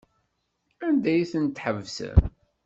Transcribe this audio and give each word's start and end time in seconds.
Anda 0.87 1.09
ay 1.13 1.23
ten-tḥebsem? 1.31 2.19